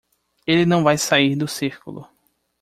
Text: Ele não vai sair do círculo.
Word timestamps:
Ele 0.47 0.65
não 0.65 0.81
vai 0.83 0.97
sair 0.97 1.35
do 1.35 1.47
círculo. 1.47 2.09